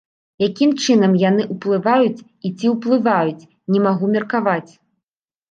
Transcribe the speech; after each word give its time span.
Якім 0.43 0.71
чынам 0.85 1.13
яны 1.23 1.45
ўплываюць 1.53 2.25
і 2.49 2.51
ці 2.57 2.73
ўплываюць, 2.73 3.47
не 3.75 3.79
магу 3.87 4.05
меркаваць. 4.19 4.71